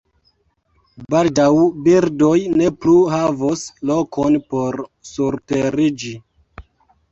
[1.13, 1.49] Baldaŭ,
[1.87, 2.31] birdoj
[2.63, 4.81] ne plu havos lokon por
[5.13, 6.15] surteriĝi.